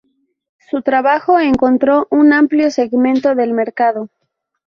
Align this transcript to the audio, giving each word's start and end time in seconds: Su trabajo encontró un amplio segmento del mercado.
Su 0.57 0.81
trabajo 0.81 1.37
encontró 1.39 2.07
un 2.09 2.33
amplio 2.33 2.71
segmento 2.71 3.35
del 3.35 3.53
mercado. 3.53 4.09